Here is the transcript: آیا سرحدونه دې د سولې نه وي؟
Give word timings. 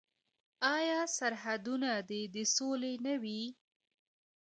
آیا 0.75 0.99
سرحدونه 1.17 1.91
دې 2.09 2.21
د 2.35 2.35
سولې 2.55 2.93
نه 3.05 3.13
وي؟ 3.21 3.41